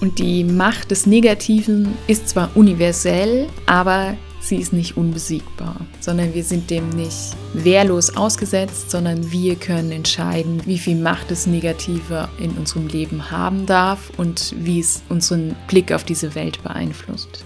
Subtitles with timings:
[0.00, 6.42] Und die Macht des Negativen ist zwar universell, aber sie ist nicht unbesiegbar, sondern wir
[6.42, 12.52] sind dem nicht wehrlos ausgesetzt, sondern wir können entscheiden, wie viel Macht das Negative in
[12.52, 17.44] unserem Leben haben darf und wie es unseren Blick auf diese Welt beeinflusst.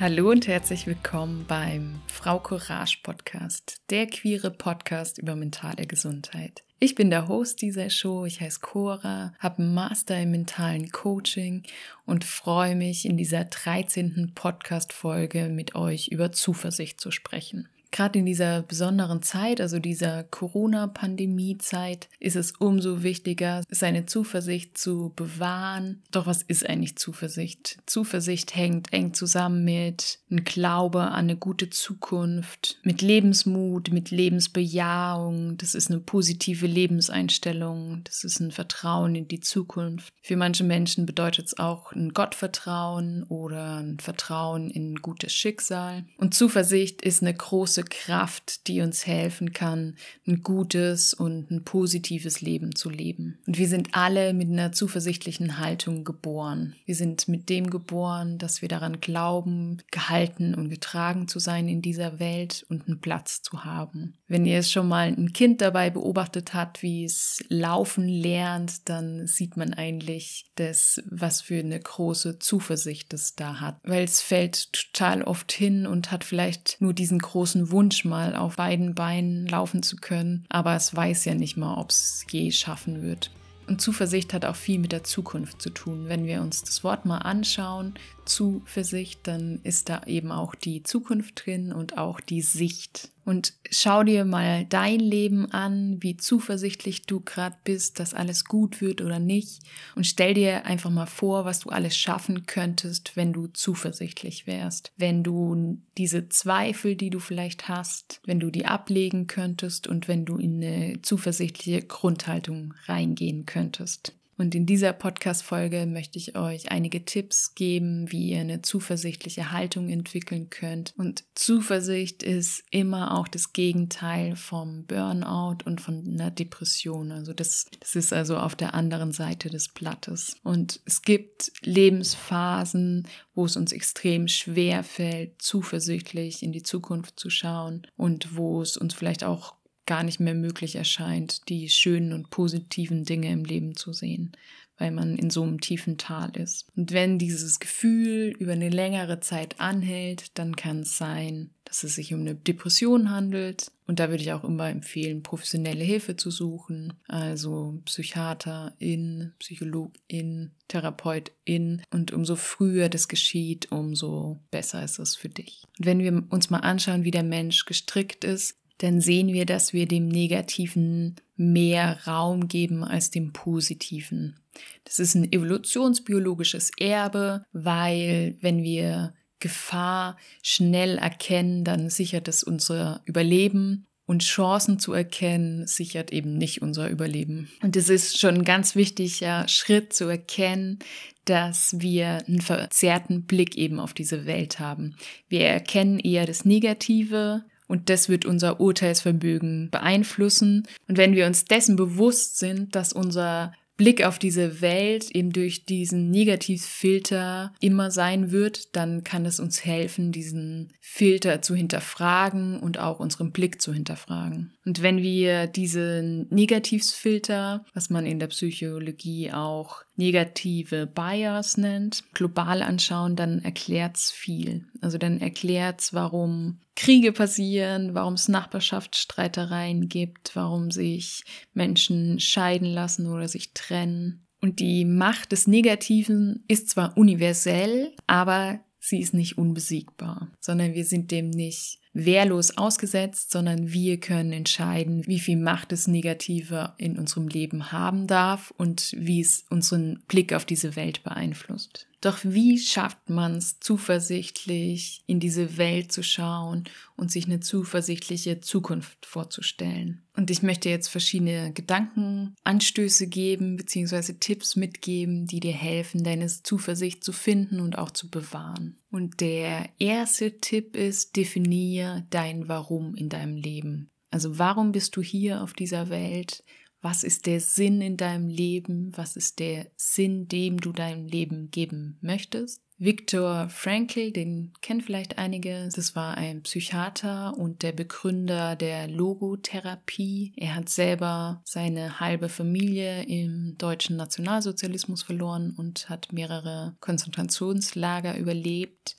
[0.00, 6.64] Hallo und herzlich willkommen beim Frau Courage Podcast, der queere Podcast über mentale Gesundheit.
[6.84, 11.62] Ich bin der Host dieser Show, ich heiße Cora, habe einen Master im mentalen Coaching
[12.06, 14.32] und freue mich, in dieser 13.
[14.34, 17.68] Podcast-Folge mit euch über Zuversicht zu sprechen.
[17.92, 25.12] Gerade in dieser besonderen Zeit, also dieser Corona-Pandemie-Zeit, ist es umso wichtiger, seine Zuversicht zu
[25.14, 26.02] bewahren.
[26.10, 27.76] Doch was ist eigentlich Zuversicht?
[27.84, 35.58] Zuversicht hängt eng zusammen mit einem Glaube an eine gute Zukunft, mit Lebensmut, mit Lebensbejahung.
[35.58, 38.00] Das ist eine positive Lebenseinstellung.
[38.04, 40.14] Das ist ein Vertrauen in die Zukunft.
[40.22, 46.06] Für manche Menschen bedeutet es auch ein Gottvertrauen oder ein Vertrauen in gutes Schicksal.
[46.16, 51.64] Und Zuversicht ist eine große große Kraft, die uns helfen kann, ein gutes und ein
[51.64, 53.38] positives Leben zu leben.
[53.46, 56.74] Und wir sind alle mit einer zuversichtlichen Haltung geboren.
[56.84, 61.82] Wir sind mit dem geboren, dass wir daran glauben, gehalten und getragen zu sein in
[61.82, 64.14] dieser Welt und einen Platz zu haben.
[64.28, 69.26] Wenn ihr es schon mal ein Kind dabei beobachtet habt, wie es laufen lernt, dann
[69.26, 73.76] sieht man eigentlich das, was für eine große Zuversicht es da hat.
[73.82, 78.56] Weil es fällt total oft hin und hat vielleicht nur diesen großen Wunsch, mal auf
[78.56, 83.02] beiden Beinen laufen zu können, aber es weiß ja nicht mal, ob es je schaffen
[83.02, 83.30] wird.
[83.66, 86.08] Und Zuversicht hat auch viel mit der Zukunft zu tun.
[86.08, 91.46] Wenn wir uns das Wort mal anschauen, Zuversicht, dann ist da eben auch die Zukunft
[91.46, 93.11] drin und auch die Sicht.
[93.24, 98.80] Und schau dir mal dein Leben an, wie zuversichtlich du gerade bist, dass alles gut
[98.80, 99.60] wird oder nicht.
[99.94, 104.92] Und stell dir einfach mal vor, was du alles schaffen könntest, wenn du zuversichtlich wärst.
[104.96, 110.24] Wenn du diese Zweifel, die du vielleicht hast, wenn du die ablegen könntest und wenn
[110.24, 114.14] du in eine zuversichtliche Grundhaltung reingehen könntest.
[114.38, 119.88] Und in dieser Podcast-Folge möchte ich euch einige Tipps geben, wie ihr eine zuversichtliche Haltung
[119.88, 120.94] entwickeln könnt.
[120.96, 127.12] Und Zuversicht ist immer auch das Gegenteil vom Burnout und von einer Depression.
[127.12, 130.36] Also das, das ist also auf der anderen Seite des Blattes.
[130.42, 137.30] Und es gibt Lebensphasen, wo es uns extrem schwer fällt, zuversichtlich in die Zukunft zu
[137.30, 139.54] schauen und wo es uns vielleicht auch
[139.86, 144.32] gar nicht mehr möglich erscheint, die schönen und positiven Dinge im Leben zu sehen,
[144.78, 146.66] weil man in so einem tiefen Tal ist.
[146.76, 151.94] Und wenn dieses Gefühl über eine längere Zeit anhält, dann kann es sein, dass es
[151.94, 153.72] sich um eine Depression handelt.
[153.86, 161.82] Und da würde ich auch immer empfehlen, professionelle Hilfe zu suchen, also Psychiaterin, Psychologin, Therapeutin.
[161.90, 165.64] Und umso früher das geschieht, umso besser ist es für dich.
[165.78, 169.72] Und wenn wir uns mal anschauen, wie der Mensch gestrickt ist, dann sehen wir, dass
[169.72, 174.40] wir dem Negativen mehr Raum geben als dem Positiven.
[174.84, 183.02] Das ist ein evolutionsbiologisches Erbe, weil wenn wir Gefahr schnell erkennen, dann sichert es unser
[183.04, 187.50] Überleben und Chancen zu erkennen, sichert eben nicht unser Überleben.
[187.62, 190.80] Und es ist schon ein ganz wichtiger Schritt zu erkennen,
[191.24, 194.96] dass wir einen verzerrten Blick eben auf diese Welt haben.
[195.28, 200.68] Wir erkennen eher das Negative, und das wird unser Urteilsvermögen beeinflussen.
[200.88, 205.64] Und wenn wir uns dessen bewusst sind, dass unser Blick auf diese Welt eben durch
[205.64, 212.78] diesen Negativfilter immer sein wird, dann kann es uns helfen, diesen Filter zu hinterfragen und
[212.78, 214.52] auch unseren Blick zu hinterfragen.
[214.66, 222.62] Und wenn wir diesen Negativfilter, was man in der Psychologie auch negative Bias nennt, global
[222.62, 224.66] anschauen, dann erklärt's viel.
[224.80, 233.06] Also dann erklärt's, warum Kriege passieren, warum es Nachbarschaftsstreitereien gibt, warum sich Menschen scheiden lassen
[233.06, 234.26] oder sich trennen.
[234.40, 240.84] Und die Macht des Negativen ist zwar universell, aber sie ist nicht unbesiegbar, sondern wir
[240.84, 246.98] sind dem nicht wehrlos ausgesetzt, sondern wir können entscheiden, wie viel Macht das Negative in
[246.98, 251.86] unserem Leben haben darf und wie es unseren Blick auf diese Welt beeinflusst.
[252.02, 256.64] Doch wie schafft man es, zuversichtlich in diese Welt zu schauen
[256.96, 260.02] und sich eine zuversichtliche Zukunft vorzustellen?
[260.16, 267.04] Und ich möchte jetzt verschiedene Gedankenanstöße geben, beziehungsweise Tipps mitgeben, die dir helfen, deine Zuversicht
[267.04, 268.76] zu finden und auch zu bewahren.
[268.90, 273.90] Und der erste Tipp ist, definiere dein Warum in deinem Leben.
[274.10, 276.42] Also warum bist du hier auf dieser Welt?
[276.82, 281.50] Was ist der Sinn in deinem Leben, was ist der Sinn, dem du deinem Leben
[281.50, 282.60] geben möchtest.
[282.76, 290.32] Viktor Frankl, den kennen vielleicht einige, das war ein Psychiater und der Begründer der Logotherapie.
[290.36, 298.96] Er hat selber seine halbe Familie im deutschen Nationalsozialismus verloren und hat mehrere Konzentrationslager überlebt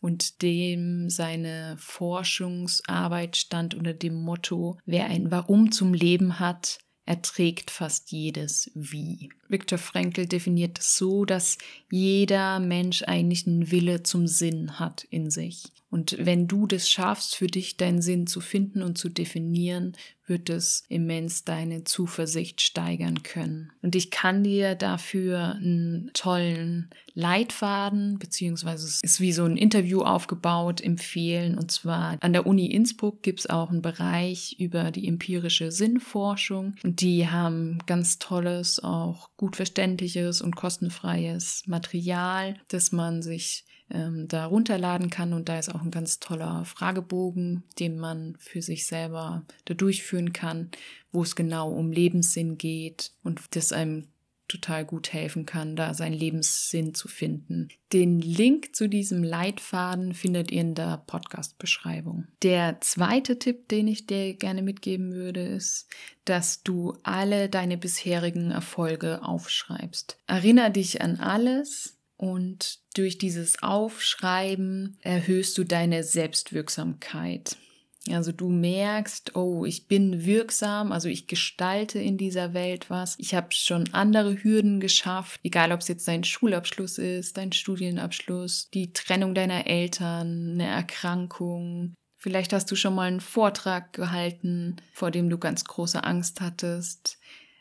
[0.00, 7.70] und dem seine Forschungsarbeit stand unter dem Motto, wer ein Warum zum Leben hat, erträgt
[7.70, 9.30] fast jedes Wie.
[9.48, 11.56] Viktor Frankl definiert es so, dass
[11.90, 15.72] jeder Mensch eigentlich einen Wille zum Sinn hat in sich.
[15.96, 19.96] Und wenn du das schaffst, für dich deinen Sinn zu finden und zu definieren,
[20.26, 23.72] wird es immens deine Zuversicht steigern können.
[23.80, 30.02] Und ich kann dir dafür einen tollen Leitfaden, beziehungsweise es ist wie so ein Interview
[30.02, 31.56] aufgebaut, empfehlen.
[31.56, 36.74] Und zwar an der Uni Innsbruck gibt es auch einen Bereich über die empirische Sinnforschung.
[36.84, 44.28] Und die haben ganz tolles, auch gut verständliches und kostenfreies Material, das man sich ähm,
[44.28, 45.32] da runterladen kann.
[45.32, 50.32] Und da ist auch ein ganz toller Fragebogen, den man für sich selber da durchführen
[50.32, 50.70] kann,
[51.12, 54.08] wo es genau um Lebenssinn geht und das einem
[54.48, 57.68] total gut helfen kann, da seinen Lebenssinn zu finden.
[57.92, 62.28] Den Link zu diesem Leitfaden findet ihr in der Podcast-Beschreibung.
[62.42, 65.88] Der zweite Tipp, den ich dir gerne mitgeben würde, ist,
[66.24, 70.18] dass du alle deine bisherigen Erfolge aufschreibst.
[70.26, 77.56] Erinner dich an alles, und durch dieses Aufschreiben erhöhst du deine Selbstwirksamkeit.
[78.12, 83.16] Also du merkst, oh, ich bin wirksam, also ich gestalte in dieser Welt was.
[83.18, 88.70] Ich habe schon andere Hürden geschafft, egal ob es jetzt dein Schulabschluss ist, dein Studienabschluss,
[88.70, 91.94] die Trennung deiner Eltern, eine Erkrankung.
[92.16, 97.18] Vielleicht hast du schon mal einen Vortrag gehalten, vor dem du ganz große Angst hattest.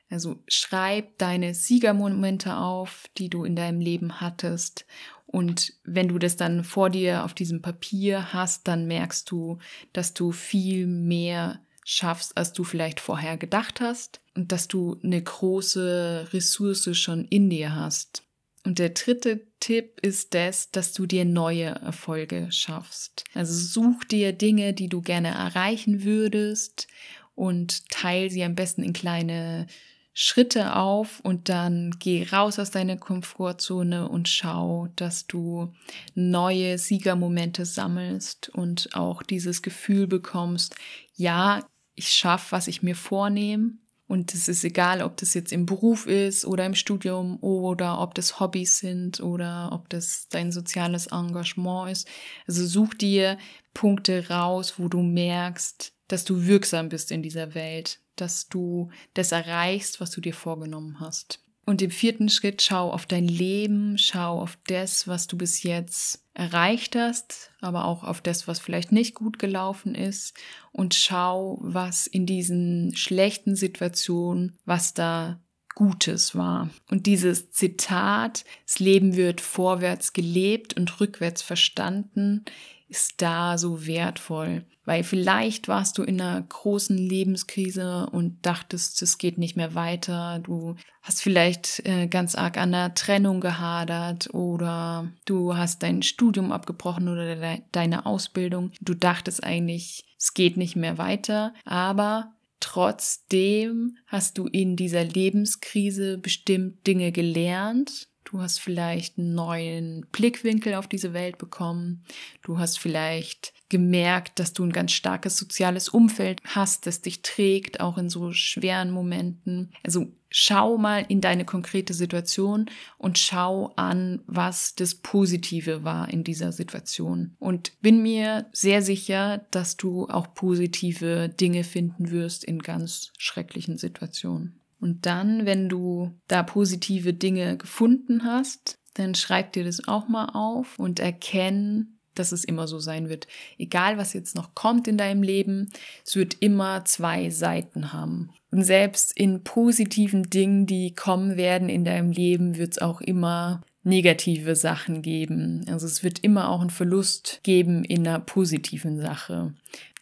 [0.09, 4.85] Also schreib deine Siegermomente auf, die du in deinem Leben hattest.
[5.25, 9.57] Und wenn du das dann vor dir auf diesem Papier hast, dann merkst du,
[9.93, 15.21] dass du viel mehr schaffst, als du vielleicht vorher gedacht hast und dass du eine
[15.21, 18.23] große Ressource schon in dir hast.
[18.65, 23.23] Und der dritte Tipp ist das, dass du dir neue Erfolge schaffst.
[23.35, 26.87] Also such dir Dinge, die du gerne erreichen würdest
[27.35, 29.67] und teile sie am besten in kleine
[30.17, 35.73] Schritte auf und dann geh raus aus deiner Komfortzone und schau, dass du
[36.13, 40.75] neue Siegermomente sammelst und auch dieses Gefühl bekommst,
[41.15, 43.73] ja, ich schaffe, was ich mir vornehme.
[44.07, 48.13] Und es ist egal, ob das jetzt im Beruf ist oder im Studium oder ob
[48.13, 52.07] das Hobbys sind oder ob das dein soziales Engagement ist.
[52.47, 53.37] Also such dir
[53.73, 59.31] Punkte raus, wo du merkst, dass du wirksam bist in dieser Welt, dass du das
[59.31, 61.44] erreichst, was du dir vorgenommen hast.
[61.65, 66.23] Und im vierten Schritt schau auf dein Leben, schau auf das, was du bis jetzt
[66.35, 70.35] erreicht hast, aber auch auf das, was vielleicht nicht gut gelaufen ist.
[70.71, 75.39] Und schau, was in diesen schlechten Situationen, was da
[75.75, 76.69] Gutes war.
[76.89, 82.45] Und dieses Zitat, das Leben wird vorwärts gelebt und rückwärts verstanden,
[82.87, 84.63] ist da so wertvoll.
[84.85, 90.39] Weil vielleicht warst du in einer großen Lebenskrise und dachtest, es geht nicht mehr weiter.
[90.39, 96.51] Du hast vielleicht äh, ganz arg an der Trennung gehadert oder du hast dein Studium
[96.51, 98.71] abgebrochen oder de deine Ausbildung.
[98.79, 101.53] Du dachtest eigentlich, es geht nicht mehr weiter.
[101.65, 102.35] Aber
[102.65, 110.73] trotzdem hast du in dieser Lebenskrise bestimmt Dinge gelernt, Du hast vielleicht einen neuen Blickwinkel
[110.73, 112.03] auf diese Welt bekommen.
[112.41, 117.79] Du hast vielleicht gemerkt, dass du ein ganz starkes soziales Umfeld hast, das dich trägt,
[117.79, 119.71] auch in so schweren Momenten.
[119.83, 122.65] Also schau mal in deine konkrete Situation
[122.97, 127.35] und schau an, was das Positive war in dieser Situation.
[127.39, 133.77] Und bin mir sehr sicher, dass du auch positive Dinge finden wirst in ganz schrecklichen
[133.77, 134.64] Situationen.
[134.79, 140.29] Und dann, wenn du da positive Dinge gefunden hast, dann schreib dir das auch mal
[140.33, 143.27] auf und erkenn, dass es immer so sein wird.
[143.57, 145.69] Egal, was jetzt noch kommt in deinem Leben,
[146.05, 148.29] es wird immer zwei Seiten haben.
[148.51, 153.61] Und selbst in positiven Dingen, die kommen werden in deinem Leben, wird es auch immer
[153.83, 155.65] negative Sachen geben.
[155.69, 159.53] Also es wird immer auch einen Verlust geben in einer positiven Sache.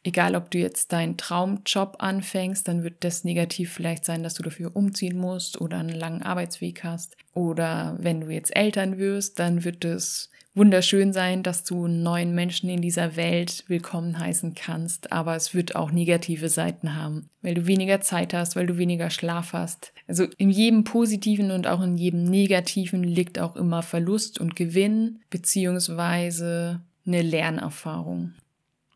[0.05, 4.43] Egal, ob du jetzt deinen Traumjob anfängst, dann wird das negativ vielleicht sein, dass du
[4.43, 7.15] dafür umziehen musst oder einen langen Arbeitsweg hast.
[7.33, 12.69] Oder wenn du jetzt Eltern wirst, dann wird es wunderschön sein, dass du neuen Menschen
[12.69, 17.65] in dieser Welt willkommen heißen kannst, aber es wird auch negative Seiten haben, weil du
[17.65, 19.93] weniger Zeit hast, weil du weniger Schlaf hast.
[20.07, 25.21] Also in jedem positiven und auch in jedem negativen liegt auch immer Verlust und Gewinn
[25.29, 28.33] beziehungsweise eine Lernerfahrung.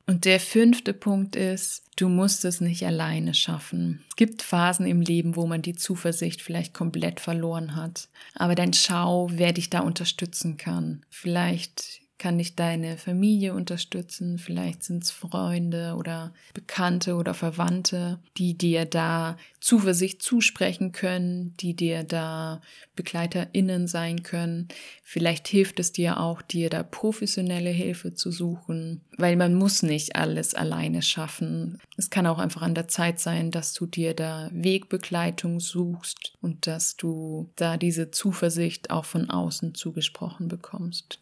[0.09, 4.05] Und der fünfte Punkt ist, du musst es nicht alleine schaffen.
[4.09, 8.07] Es gibt Phasen im Leben, wo man die Zuversicht vielleicht komplett verloren hat.
[8.33, 11.05] Aber dann schau, wer dich da unterstützen kann.
[11.09, 18.57] Vielleicht kann dich deine Familie unterstützen, vielleicht sind es Freunde oder Bekannte oder Verwandte, die
[18.57, 22.61] dir da Zuversicht zusprechen können, die dir da
[22.95, 24.67] BegleiterInnen sein können.
[25.03, 30.15] Vielleicht hilft es dir auch, dir da professionelle Hilfe zu suchen, weil man muss nicht
[30.15, 31.79] alles alleine schaffen.
[31.97, 36.65] Es kann auch einfach an der Zeit sein, dass du dir da Wegbegleitung suchst und
[36.65, 41.19] dass du da diese Zuversicht auch von außen zugesprochen bekommst.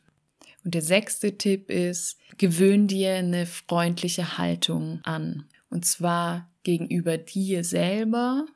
[0.65, 5.45] Und der sechste Tipp ist, gewöhn dir eine freundliche Haltung an.
[5.69, 8.47] Und zwar gegenüber dir selber,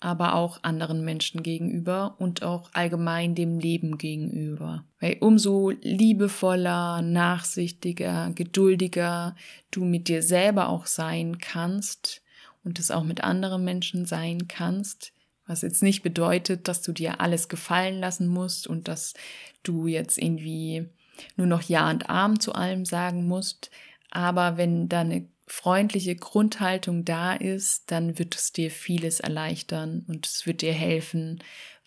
[0.00, 4.84] aber auch anderen Menschen gegenüber und auch allgemein dem Leben gegenüber.
[4.98, 9.36] Weil umso liebevoller, nachsichtiger, geduldiger
[9.70, 12.22] du mit dir selber auch sein kannst
[12.64, 15.12] und es auch mit anderen Menschen sein kannst,
[15.46, 19.14] was jetzt nicht bedeutet, dass du dir alles gefallen lassen musst und dass
[19.62, 20.88] du jetzt irgendwie
[21.36, 23.70] nur noch Ja und Arm zu allem sagen musst.
[24.10, 30.26] Aber wenn da eine freundliche Grundhaltung da ist, dann wird es dir vieles erleichtern und
[30.26, 31.42] es wird dir helfen,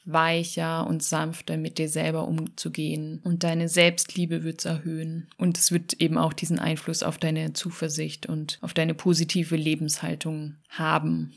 [0.06, 3.22] weicher und sanfter mit dir selber umzugehen.
[3.24, 5.28] Und deine Selbstliebe wird es erhöhen.
[5.38, 10.58] Und es wird eben auch diesen Einfluss auf deine Zuversicht und auf deine positive Lebenshaltung
[10.70, 11.34] haben.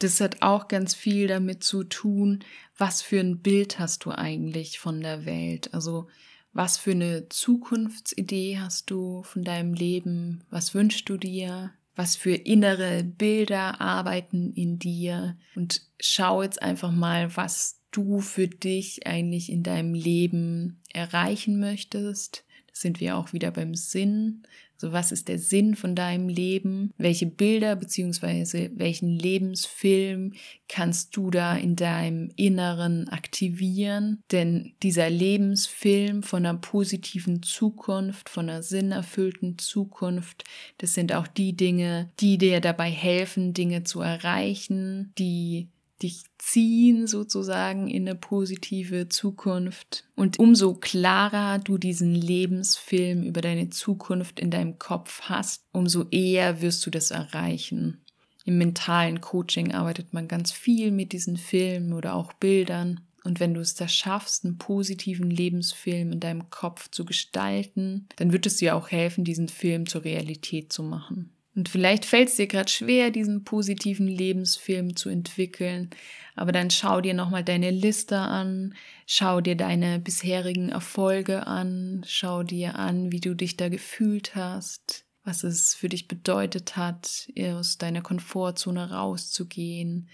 [0.00, 2.40] Das hat auch ganz viel damit zu tun,
[2.76, 5.72] was für ein Bild hast du eigentlich von der Welt.
[5.72, 6.08] Also
[6.52, 10.44] was für eine Zukunftsidee hast du von deinem Leben?
[10.50, 11.72] Was wünschst du dir?
[11.94, 15.36] Was für innere Bilder arbeiten in dir?
[15.54, 22.44] Und schau jetzt einfach mal, was du für dich eigentlich in deinem Leben erreichen möchtest.
[22.72, 24.42] Sind wir auch wieder beim Sinn.
[24.80, 26.94] So, was ist der Sinn von deinem Leben?
[26.96, 30.32] Welche Bilder beziehungsweise welchen Lebensfilm
[30.70, 34.22] kannst du da in deinem Inneren aktivieren?
[34.32, 40.44] Denn dieser Lebensfilm von einer positiven Zukunft, von einer sinnerfüllten Zukunft,
[40.78, 45.68] das sind auch die Dinge, die dir dabei helfen, Dinge zu erreichen, die
[46.02, 50.04] dich ziehen sozusagen in eine positive Zukunft.
[50.16, 56.62] Und umso klarer du diesen Lebensfilm über deine Zukunft in deinem Kopf hast, umso eher
[56.62, 58.00] wirst du das erreichen.
[58.44, 63.00] Im mentalen Coaching arbeitet man ganz viel mit diesen Filmen oder auch Bildern.
[63.22, 68.32] Und wenn du es da schaffst, einen positiven Lebensfilm in deinem Kopf zu gestalten, dann
[68.32, 71.30] wird es dir auch helfen, diesen Film zur Realität zu machen.
[71.54, 75.90] Und vielleicht fällt es dir gerade schwer, diesen positiven Lebensfilm zu entwickeln,
[76.36, 78.74] aber dann schau dir nochmal deine Liste an,
[79.06, 85.04] schau dir deine bisherigen Erfolge an, schau dir an, wie du dich da gefühlt hast,
[85.24, 90.08] was es für dich bedeutet hat, aus deiner Komfortzone rauszugehen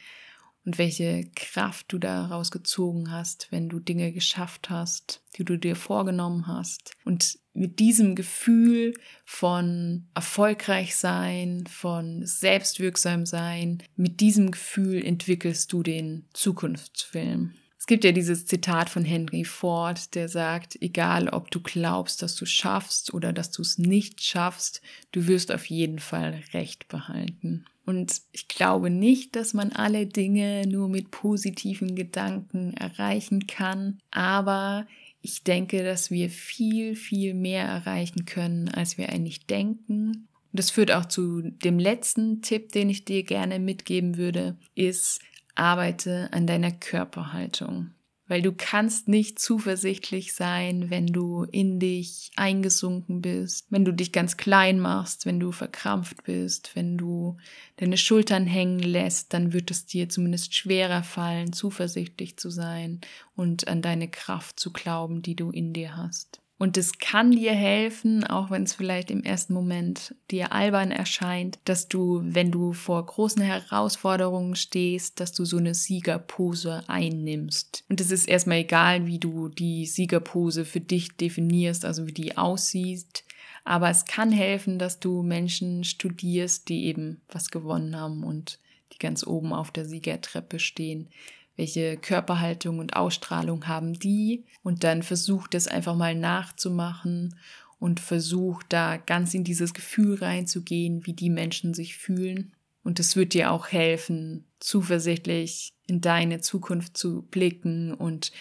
[0.66, 5.76] und welche Kraft du daraus gezogen hast, wenn du Dinge geschafft hast, die du dir
[5.76, 6.90] vorgenommen hast.
[7.04, 8.94] Und mit diesem Gefühl
[9.24, 17.54] von erfolgreich sein, von selbstwirksam sein, mit diesem Gefühl entwickelst du den Zukunftsfilm.
[17.86, 22.34] Es gibt ja dieses Zitat von Henry Ford, der sagt, egal ob du glaubst, dass
[22.34, 27.64] du schaffst oder dass du es nicht schaffst, du wirst auf jeden Fall Recht behalten.
[27.84, 34.88] Und ich glaube nicht, dass man alle Dinge nur mit positiven Gedanken erreichen kann, aber
[35.22, 40.08] ich denke, dass wir viel, viel mehr erreichen können, als wir eigentlich denken.
[40.08, 45.20] Und das führt auch zu dem letzten Tipp, den ich dir gerne mitgeben würde, ist,
[45.56, 47.90] arbeite an deiner Körperhaltung
[48.28, 54.12] weil du kannst nicht zuversichtlich sein, wenn du in dich eingesunken bist, wenn du dich
[54.12, 57.36] ganz klein machst, wenn du verkrampft bist, wenn du
[57.76, 63.00] deine Schultern hängen lässt, dann wird es dir zumindest schwerer fallen, zuversichtlich zu sein
[63.36, 66.40] und an deine Kraft zu glauben, die du in dir hast.
[66.58, 71.58] Und es kann dir helfen, auch wenn es vielleicht im ersten Moment dir albern erscheint,
[71.64, 77.84] dass du, wenn du vor großen Herausforderungen stehst, dass du so eine Siegerpose einnimmst.
[77.90, 82.38] Und es ist erstmal egal, wie du die Siegerpose für dich definierst, also wie die
[82.38, 83.24] aussieht.
[83.64, 88.58] Aber es kann helfen, dass du Menschen studierst, die eben was gewonnen haben und
[88.94, 91.08] die ganz oben auf der Siegertreppe stehen.
[91.56, 94.44] Welche Körperhaltung und Ausstrahlung haben die?
[94.62, 97.34] Und dann versuch das einfach mal nachzumachen
[97.78, 102.52] und versuch da ganz in dieses Gefühl reinzugehen, wie die Menschen sich fühlen.
[102.82, 108.32] Und es wird dir auch helfen, zuversichtlich in deine Zukunft zu blicken und